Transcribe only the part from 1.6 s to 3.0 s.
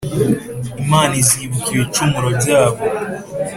ibicumuro byabo,